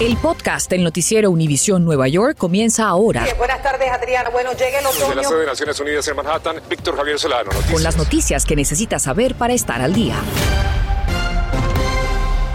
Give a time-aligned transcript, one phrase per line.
[0.00, 3.24] El podcast del noticiero Univisión Nueva York comienza ahora.
[3.38, 4.30] buenas tardes, Adriana.
[4.30, 5.06] Bueno, llega el otoño.
[5.06, 7.44] Desde la sede de Naciones Unidas en Manhattan, Víctor Javier Solano.
[7.44, 7.72] Noticias.
[7.72, 10.16] Con las noticias que necesitas saber para estar al día.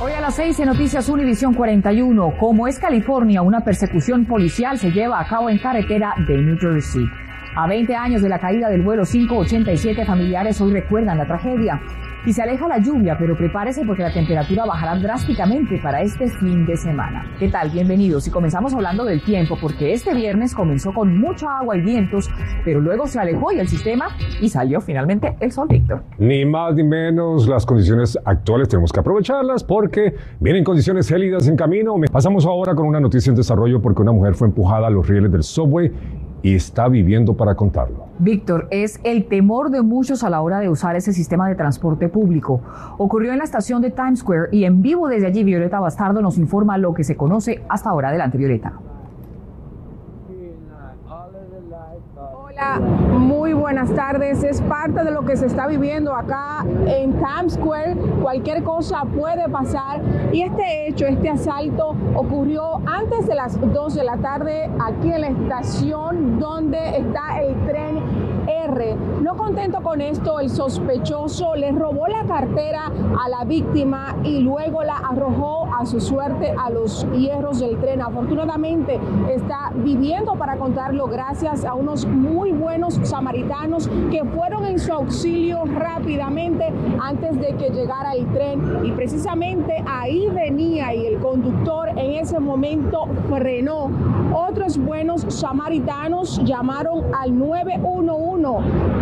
[0.02, 2.34] Hoy a las 6 en Noticias Univisión 41.
[2.38, 7.06] Como es California, una persecución policial se lleva a cabo en carretera de New Jersey.
[7.56, 11.82] A 20 años de la caída del vuelo 587, familiares hoy recuerdan la tragedia.
[12.28, 16.66] Y se aleja la lluvia, pero prepárese porque la temperatura bajará drásticamente para este fin
[16.66, 17.24] de semana.
[17.40, 17.70] ¿Qué tal?
[17.70, 18.28] Bienvenidos.
[18.28, 22.30] Y comenzamos hablando del tiempo, porque este viernes comenzó con mucha agua y vientos,
[22.66, 24.10] pero luego se alejó y el sistema
[24.42, 26.04] y salió finalmente el sol, Víctor.
[26.18, 31.56] Ni más ni menos, las condiciones actuales tenemos que aprovecharlas porque vienen condiciones gélidas en
[31.56, 31.96] camino.
[32.12, 35.32] Pasamos ahora con una noticia en desarrollo porque una mujer fue empujada a los rieles
[35.32, 35.90] del subway
[36.42, 38.06] y está viviendo para contarlo.
[38.20, 42.10] Víctor, es el temor de muchos a la hora de usar ese sistema de transporte
[42.10, 42.62] público.
[42.98, 46.38] Ocurrió en la estación de Times Square y en vivo desde allí Violeta Bastardo nos
[46.38, 48.10] informa lo que se conoce hasta ahora.
[48.10, 48.74] Adelante, Violeta.
[53.48, 54.44] Muy buenas tardes.
[54.44, 57.96] Es parte de lo que se está viviendo acá en Times Square.
[58.22, 60.02] Cualquier cosa puede pasar
[60.34, 65.22] y este hecho, este asalto ocurrió antes de las 2 de la tarde aquí en
[65.22, 68.02] la estación donde está el tren
[68.48, 68.98] R.
[69.38, 72.92] Contento con esto, el sospechoso le robó la cartera
[73.24, 78.02] a la víctima y luego la arrojó a su suerte a los hierros del tren.
[78.02, 84.92] Afortunadamente está viviendo para contarlo gracias a unos muy buenos samaritanos que fueron en su
[84.92, 91.90] auxilio rápidamente antes de que llegara el tren y precisamente ahí venía y el conductor
[91.90, 93.92] en ese momento frenó.
[94.34, 98.18] Otros buenos samaritanos llamaron al 911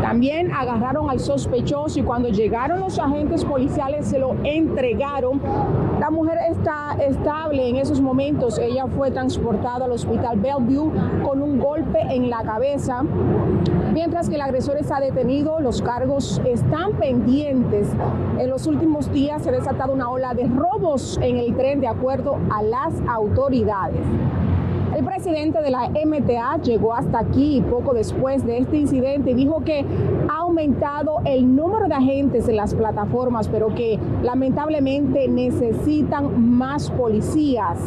[0.01, 5.41] también agarraron al sospechoso y cuando llegaron los agentes policiales se lo entregaron.
[5.99, 8.57] La mujer está estable en esos momentos.
[8.57, 10.91] Ella fue transportada al hospital Bellevue
[11.23, 13.03] con un golpe en la cabeza.
[13.93, 17.87] Mientras que el agresor está detenido, los cargos están pendientes.
[18.37, 21.87] En los últimos días se ha desatado una ola de robos en el tren de
[21.87, 24.01] acuerdo a las autoridades.
[24.95, 29.59] El presidente de la MTA llegó hasta aquí poco después de este incidente y dijo
[29.59, 29.85] que
[30.29, 37.77] ha aumentado el número de agentes en las plataformas, pero que lamentablemente necesitan más policías.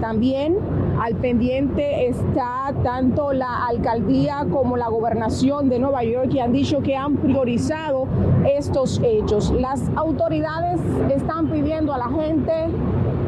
[0.00, 0.56] También
[0.98, 6.80] al pendiente está tanto la alcaldía como la gobernación de Nueva York y han dicho
[6.80, 8.06] que han priorizado
[8.50, 9.50] estos hechos.
[9.50, 10.80] Las autoridades
[11.14, 12.70] están pidiendo a la gente
[13.18, 13.19] que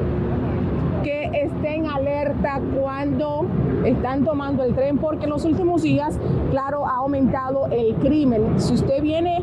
[1.33, 3.47] estén alerta cuando
[3.85, 6.19] están tomando el tren, porque en los últimos días,
[6.51, 8.61] claro, ha aumentado el crimen.
[8.61, 9.43] Si usted viene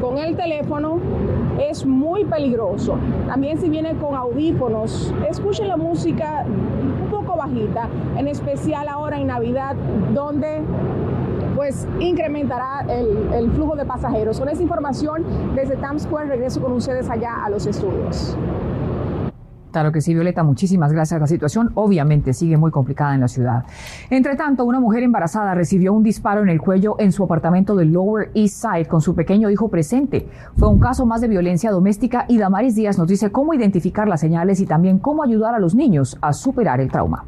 [0.00, 0.98] con el teléfono,
[1.58, 2.98] es muy peligroso.
[3.26, 9.28] También si viene con audífonos, escuchen la música un poco bajita, en especial ahora en
[9.28, 9.74] Navidad,
[10.14, 10.62] donde
[11.54, 14.38] pues incrementará el, el, flujo de pasajeros.
[14.38, 18.36] Con esa información, desde Times Square regreso con ustedes allá a los estudios.
[19.76, 21.20] Claro que sí, Violeta, muchísimas gracias.
[21.20, 23.66] La situación obviamente sigue muy complicada en la ciudad.
[24.08, 27.92] Entre tanto, una mujer embarazada recibió un disparo en el cuello en su apartamento del
[27.92, 30.30] Lower East Side con su pequeño hijo presente.
[30.56, 34.20] Fue un caso más de violencia doméstica y Damaris Díaz nos dice cómo identificar las
[34.20, 37.26] señales y también cómo ayudar a los niños a superar el trauma.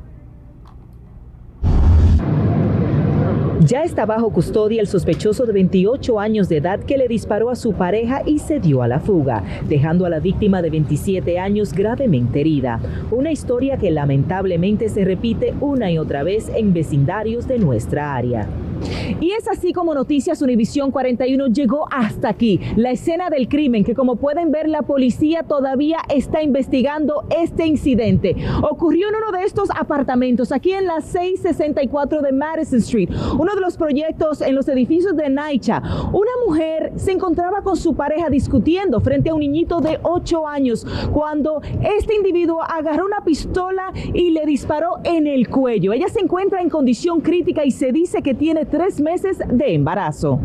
[3.66, 7.56] Ya está bajo custodia el sospechoso de 28 años de edad que le disparó a
[7.56, 11.72] su pareja y se dio a la fuga, dejando a la víctima de 27 años
[11.72, 12.78] gravemente herida.
[13.10, 18.46] Una historia que lamentablemente se repite una y otra vez en vecindarios de nuestra área.
[19.21, 23.94] Y es así como Noticias Univisión 41 llegó hasta aquí, la escena del crimen que
[23.94, 28.37] como pueden ver la policía todavía está investigando este incidente.
[28.62, 33.61] Ocurrió en uno de estos apartamentos aquí en la 664 de Madison Street, uno de
[33.61, 35.83] los proyectos en los edificios de Naicha.
[36.12, 40.87] Una mujer se encontraba con su pareja discutiendo frente a un niñito de 8 años
[41.12, 45.93] cuando este individuo agarró una pistola y le disparó en el cuello.
[45.93, 50.41] Ella se encuentra en condición crítica y se dice que tiene tres meses de embarazo.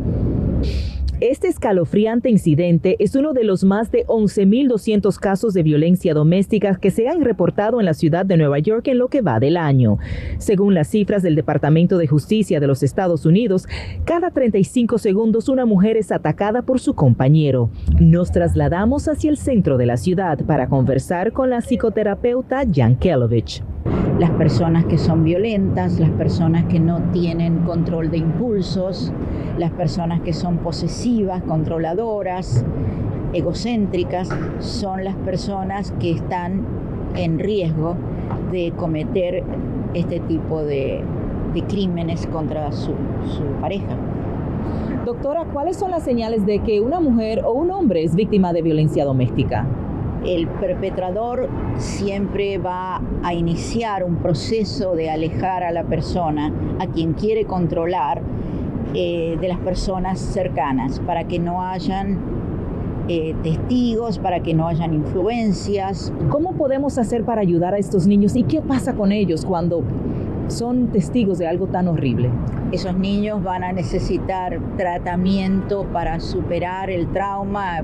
[1.20, 6.92] Este escalofriante incidente es uno de los más de 11.200 casos de violencia doméstica que
[6.92, 10.00] se han reportado en la ciudad de Nueva York en lo que va del año.
[10.38, 13.68] Según las cifras del Departamento de Justicia de los Estados Unidos,
[14.04, 17.70] cada 35 segundos una mujer es atacada por su compañero.
[18.02, 23.64] Nos trasladamos hacia el centro de la ciudad para conversar con la psicoterapeuta Jan Kelovich
[24.20, 29.12] las personas que son violentas, las personas que no tienen control de impulsos,
[29.58, 32.64] las personas que son posesivas, controladoras,
[33.34, 36.66] egocéntricas, son las personas que están
[37.16, 37.96] en riesgo
[38.52, 39.44] de cometer
[39.94, 41.04] este tipo de,
[41.68, 42.94] crímenes contra su,
[43.28, 43.96] su pareja.
[45.06, 48.62] Doctora, ¿cuáles son las señales de que una mujer o un hombre es víctima de
[48.62, 49.68] violencia doméstica?
[50.26, 57.14] El perpetrador siempre va a iniciar un proceso de alejar a la persona a quien
[57.14, 58.22] quiere controlar
[58.94, 62.20] eh, de las personas cercanas para que no hayan
[63.10, 66.14] eh, testigos, para que no hayan influencias.
[66.30, 69.84] ¿Cómo podemos hacer para ayudar a estos niños y qué pasa con ellos cuando
[70.48, 72.30] son testigos de algo tan horrible?
[72.72, 77.84] Esos niños van a necesitar tratamiento para superar el trauma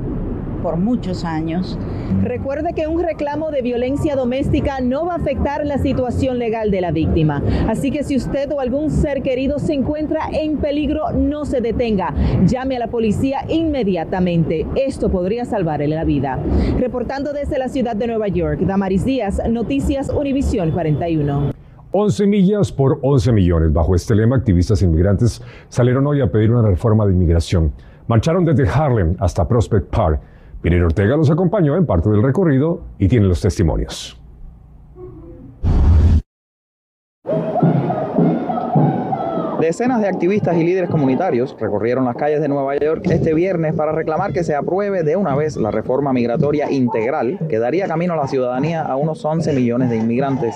[0.62, 1.78] por muchos años.
[2.22, 6.82] Recuerde que un reclamo de violencia doméstica no va a afectar la situación legal de
[6.82, 7.42] la víctima.
[7.68, 12.14] Así que si usted o algún ser querido se encuentra en peligro, no se detenga.
[12.46, 14.66] Llame a la policía inmediatamente.
[14.76, 16.40] Esto podría salvarle la vida.
[16.78, 21.52] Reportando desde la ciudad de Nueva York, Damaris Díaz, Noticias Univisión 41.
[21.92, 23.74] 11 millas por 11 millones.
[23.74, 27.72] Bajo este lema, activistas inmigrantes salieron hoy a pedir una reforma de inmigración.
[28.08, 30.20] Marcharon desde Harlem hasta Prospect Park.
[30.62, 34.20] Pilar Ortega los acompañó en parte del recorrido y tiene los testimonios.
[39.62, 43.92] Decenas de activistas y líderes comunitarios recorrieron las calles de Nueva York este viernes para
[43.92, 48.18] reclamar que se apruebe de una vez la reforma migratoria integral que daría camino a
[48.18, 50.56] la ciudadanía a unos 11 millones de inmigrantes.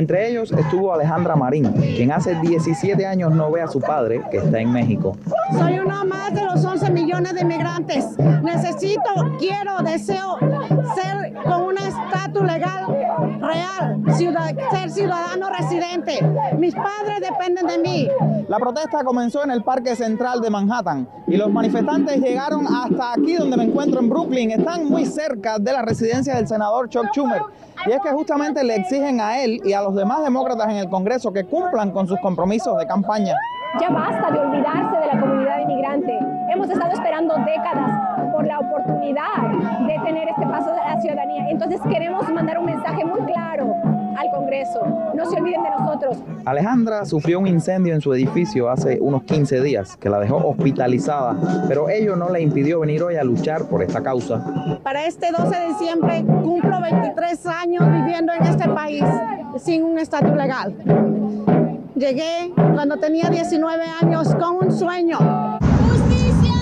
[0.00, 4.38] Entre ellos estuvo Alejandra Marín, quien hace 17 años no ve a su padre, que
[4.38, 5.14] está en México.
[5.52, 8.06] Soy una más de los 11 millones de inmigrantes.
[8.42, 9.02] Necesito,
[9.38, 10.38] quiero, deseo
[10.94, 12.86] ser con un estatus legal
[13.42, 14.02] real,
[14.70, 16.18] ser ciudadano residente.
[16.56, 18.08] Mis padres dependen de mí.
[18.48, 23.34] La protesta comenzó en el Parque Central de Manhattan y los manifestantes llegaron hasta aquí
[23.34, 24.50] donde me encuentro en Brooklyn.
[24.52, 27.42] Están muy cerca de la residencia del senador Chuck Schumer.
[27.86, 30.88] Y es que justamente le exigen a él y a los demás demócratas en el
[30.88, 33.34] Congreso que cumplan con sus compromisos de campaña.
[33.80, 36.16] Ya basta de olvidarse de la comunidad inmigrante.
[36.48, 39.50] Hemos estado esperando décadas por la oportunidad
[39.88, 41.50] de tener este paso de la ciudadanía.
[41.50, 43.74] Entonces queremos mandar un mensaje muy claro
[44.16, 44.80] al Congreso.
[45.12, 46.18] No se olviden de nosotros.
[46.44, 51.36] Alejandra sufrió un incendio en su edificio hace unos 15 días que la dejó hospitalizada,
[51.66, 54.40] pero ello no le impidió venir hoy a luchar por esta causa.
[54.84, 59.04] Para este 12 de diciembre cumplo 23 años viviendo en este país
[59.58, 60.74] sin un estatus legal.
[61.94, 65.18] Llegué cuando tenía 19 años con un sueño.
[65.90, 66.52] ¡Justicia!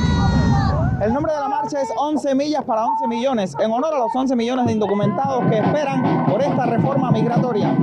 [1.00, 4.14] El nombre de la marcha es 11 millas para 11 millones, en honor a los
[4.14, 7.76] 11 millones de indocumentados que esperan por esta reforma migratoria.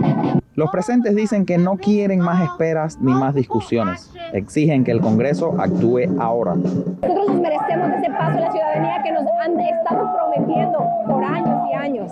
[0.55, 4.09] Los presentes dicen que no quieren más esperas ni más discusiones.
[4.31, 6.55] Exigen que el Congreso actúe ahora.
[6.55, 11.59] Nosotros nos merecemos ese paso a la ciudadanía que nos han estado prometiendo por años
[11.69, 12.09] y años.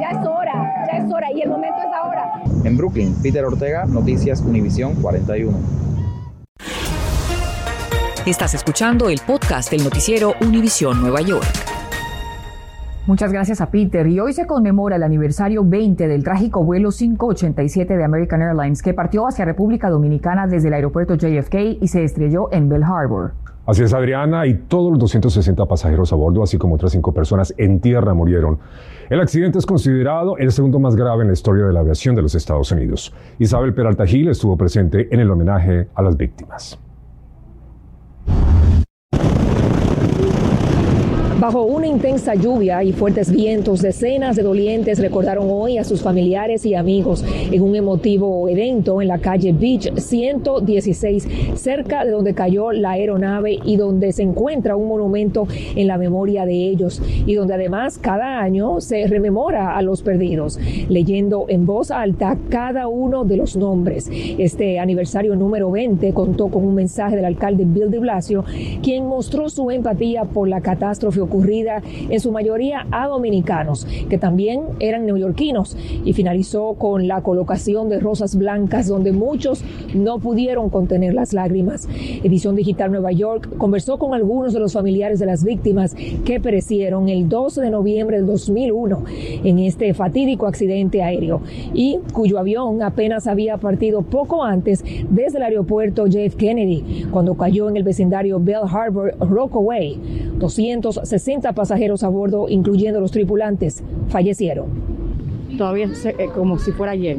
[0.00, 2.42] Ya es hora, ya es hora y el momento es ahora.
[2.64, 5.56] En Brooklyn, Peter Ortega, Noticias Univisión 41.
[8.26, 11.69] Estás escuchando el podcast del noticiero Univisión Nueva York.
[13.06, 14.06] Muchas gracias a Peter.
[14.06, 18.92] Y hoy se conmemora el aniversario 20 del trágico vuelo 587 de American Airlines que
[18.92, 23.32] partió hacia República Dominicana desde el aeropuerto JFK y se estrelló en Bell Harbor.
[23.66, 27.54] Así es, Adriana, y todos los 260 pasajeros a bordo, así como otras cinco personas
[27.56, 28.58] en tierra, murieron.
[29.08, 32.22] El accidente es considerado el segundo más grave en la historia de la aviación de
[32.22, 33.14] los Estados Unidos.
[33.38, 36.78] Isabel Peralta Gil estuvo presente en el homenaje a las víctimas.
[41.40, 46.66] Bajo una intensa lluvia y fuertes vientos, decenas de dolientes recordaron hoy a sus familiares
[46.66, 52.72] y amigos en un emotivo evento en la calle Beach 116, cerca de donde cayó
[52.72, 57.54] la aeronave y donde se encuentra un monumento en la memoria de ellos y donde
[57.54, 60.58] además cada año se rememora a los perdidos,
[60.90, 64.10] leyendo en voz alta cada uno de los nombres.
[64.36, 68.44] Este aniversario número 20 contó con un mensaje del alcalde Bill de Blasio,
[68.82, 74.62] quien mostró su empatía por la catástrofe ocurrida en su mayoría a dominicanos, que también
[74.80, 79.62] eran neoyorquinos, y finalizó con la colocación de rosas blancas donde muchos
[79.94, 81.88] no pudieron contener las lágrimas.
[82.24, 85.94] Edición Digital Nueva York conversó con algunos de los familiares de las víctimas
[86.24, 89.04] que perecieron el 12 de noviembre del 2001
[89.44, 95.44] en este fatídico accidente aéreo y cuyo avión apenas había partido poco antes desde el
[95.44, 99.98] aeropuerto JF Kennedy cuando cayó en el vecindario Bell Harbor, Rockaway.
[100.40, 104.66] 260 60 pasajeros a bordo, incluyendo los tripulantes, fallecieron.
[105.56, 107.18] Todavía es eh, como si fuera ayer,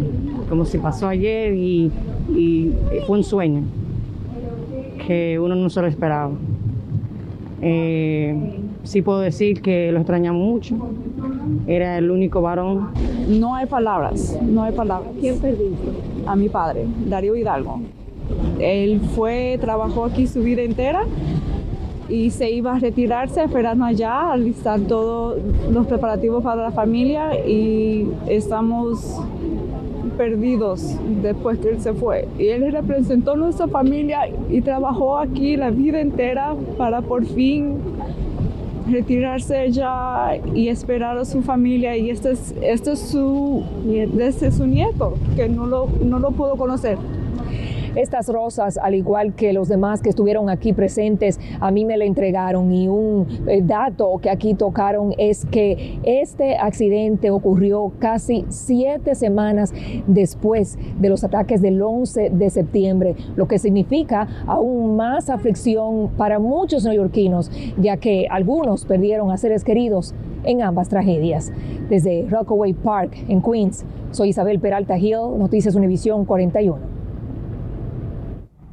[0.50, 1.92] como si pasó ayer y,
[2.36, 2.74] y
[3.06, 3.64] fue un sueño
[5.06, 6.32] que uno no se lo esperaba.
[7.62, 8.36] Eh,
[8.84, 10.76] sí puedo decir que lo extrañamos mucho.
[11.68, 12.90] Era el único varón.
[13.28, 15.12] No hay palabras, no hay palabras.
[15.20, 15.90] ¿Quién perdiste?
[16.26, 17.82] A mi padre, Darío Hidalgo.
[18.60, 21.04] Él fue, trabajó aquí su vida entera
[22.12, 25.38] y se iba a retirarse esperando allá, a alistar todos
[25.72, 29.18] los preparativos para la familia y estamos
[30.18, 32.28] perdidos después que él se fue.
[32.38, 37.78] Y él representó a nuestra familia y trabajó aquí la vida entera para por fin
[38.90, 43.64] retirarse ya y esperar a su familia y este es, este es su,
[44.20, 46.98] este es su nieto que no lo, no lo pudo conocer.
[47.96, 52.06] Estas rosas, al igual que los demás que estuvieron aquí presentes, a mí me la
[52.06, 59.14] entregaron y un eh, dato que aquí tocaron es que este accidente ocurrió casi siete
[59.14, 59.74] semanas
[60.08, 66.40] después de los ataques del 11 de septiembre, lo que significa aún más aflicción para
[66.40, 71.52] muchos neoyorquinos, ya que algunos perdieron a seres queridos en ambas tragedias.
[71.90, 77.01] Desde Rockaway Park, en Queens, soy Isabel Peralta Hill, Noticias Univisión 41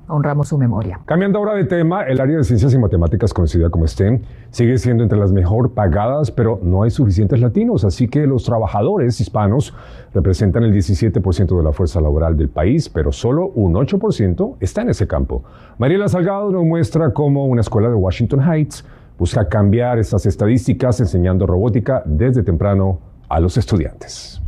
[0.08, 1.00] honramos su memoria.
[1.04, 5.02] Cambiando ahora de tema, el área de ciencias y matemáticas conocida como STEM sigue siendo
[5.02, 9.74] entre las mejor pagadas, pero no hay suficientes latinos, así que los trabajadores hispanos
[10.14, 14.90] representan el 17% de la fuerza laboral del país, pero solo un 8% está en
[14.90, 15.44] ese campo.
[15.78, 18.84] Mariela Salgado nos muestra cómo una escuela de Washington Heights
[19.18, 24.40] busca cambiar estas estadísticas enseñando robótica desde temprano a los estudiantes.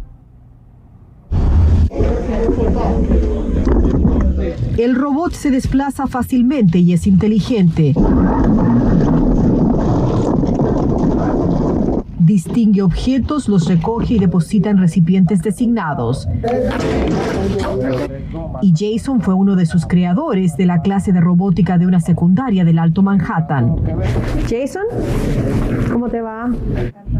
[4.80, 7.92] El robot se desplaza fácilmente y es inteligente.
[12.18, 16.28] distingue objetos, los recoge y deposita en recipientes designados.
[18.62, 22.64] Y Jason fue uno de sus creadores de la clase de robótica de una secundaria
[22.64, 23.76] del Alto Manhattan.
[24.48, 24.84] Jason,
[25.92, 26.48] ¿cómo te va?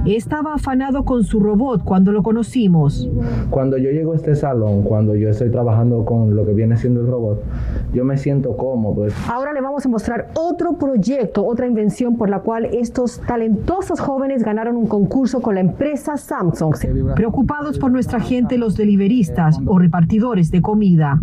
[0.06, 3.08] Estaba afanado con su robot cuando lo conocimos.
[3.50, 7.00] Cuando yo llego a este salón, cuando yo estoy trabajando con lo que viene siendo
[7.00, 7.42] el robot,
[7.92, 9.06] yo me siento cómodo.
[9.28, 14.42] Ahora le vamos a mostrar otro proyecto, otra invención por la cual estos talentosos jóvenes
[14.42, 16.74] ganaron un concurso con la empresa Samsung.
[17.14, 21.20] Preocupados por nuestra gente, los deliveristas o repartidores de comida.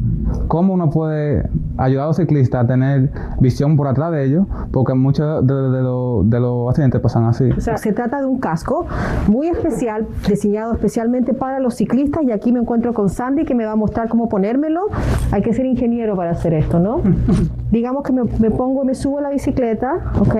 [0.47, 4.45] ¿Cómo uno puede ayudar a los ciclistas a tener visión por atrás de ellos?
[4.71, 7.49] Porque muchos de, los accidentes pasan así.
[7.51, 8.85] O sea, se trata de un casco
[9.27, 13.65] muy especial, diseñado especialmente para los ciclistas y aquí me encuentro con Sandy que me
[13.65, 14.87] va a mostrar cómo ponérmelo.
[15.31, 17.01] Hay que ser ingeniero para hacer esto, ¿no?
[17.71, 20.35] Digamos que me, me pongo, me subo a la bicicleta, ¿ok?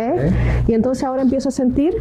[0.67, 1.93] Y entonces ahora empiezo a sentir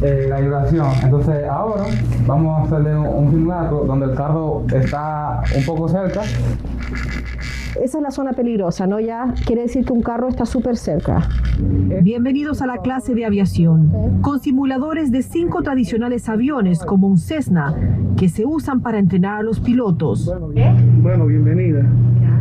[0.00, 0.86] eh, la vibración.
[1.02, 1.84] Entonces ahora
[2.24, 6.22] vamos a hacerle un, simulacro donde el carro está un poco cerca.
[7.82, 8.98] Esa es la zona peligrosa, ¿no?
[8.98, 11.28] Ya quiere decir que un carro está súper cerca.
[12.02, 17.74] Bienvenidos a la clase de aviación, con simuladores de cinco tradicionales aviones como un Cessna,
[18.16, 20.32] que se usan para entrenar a los pilotos.
[21.02, 21.84] Bueno, bienvenida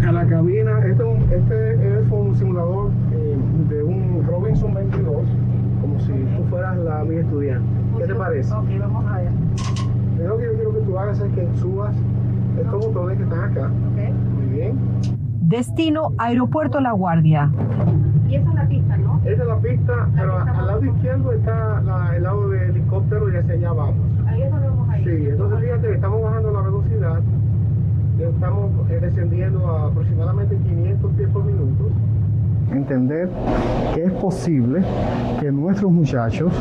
[0.08, 0.80] a la cabina.
[0.86, 1.04] Este,
[1.36, 3.38] este es un simulador eh,
[3.70, 5.24] de un Robinson 22
[6.00, 7.68] si tú fueras la mi estudiante.
[7.98, 8.54] ¿Qué te parece?
[8.54, 9.32] Ok, vamos a ver.
[10.26, 11.96] Lo que yo quiero que tú hagas es que subas
[12.60, 13.66] estos botones que están acá.
[13.68, 14.14] Ok.
[14.36, 15.17] Muy bien.
[15.48, 17.50] Destino Aeropuerto La Guardia.
[18.28, 19.22] Y esa es la pista, ¿no?
[19.24, 23.54] Esa es la pista, pero al lado izquierdo está el lado del helicóptero y hacia
[23.54, 23.96] allá vamos.
[24.28, 25.06] Ahí es donde vamos a ir.
[25.06, 27.22] Sí, entonces fíjate, estamos bajando la velocidad.
[28.20, 31.92] Estamos eh, descendiendo a aproximadamente 500 pies por minuto
[32.72, 33.30] entender
[33.96, 34.82] que es posible
[35.40, 36.52] que nuestros muchachos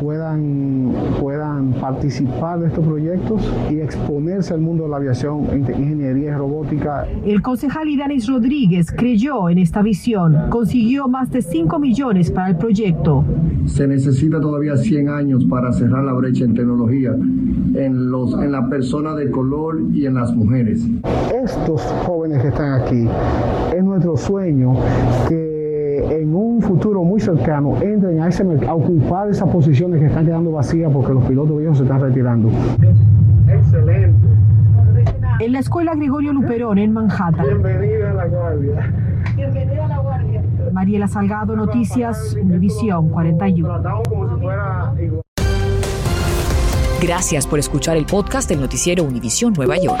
[0.00, 6.34] puedan, puedan participar de estos proyectos y exponerse al mundo de la aviación, ingeniería y
[6.34, 7.06] robótica.
[7.24, 12.56] El concejal Idanis Rodríguez creyó en esta visión, consiguió más de 5 millones para el
[12.56, 13.24] proyecto.
[13.66, 17.14] Se necesita todavía 100 años para cerrar la brecha en tecnología
[17.74, 20.86] en, los, en la persona de color y en las mujeres.
[21.34, 23.08] Estos jóvenes que están aquí,
[23.76, 24.74] es nuestro sueño
[25.28, 25.45] que
[25.98, 30.52] en un futuro muy cercano entren a, ese, a ocupar esas posiciones que están quedando
[30.52, 32.48] vacías porque los pilotos viejos se están retirando.
[33.48, 34.18] Excelente.
[35.40, 37.46] En la escuela Gregorio Luperón en Manhattan.
[37.46, 38.92] Bienvenida a la Guardia.
[39.36, 40.42] Bienvenida a la Guardia.
[40.72, 43.82] Mariela Salgado, Noticias, Univisión 41.
[47.02, 50.00] Gracias por escuchar el podcast del noticiero Univisión Nueva York.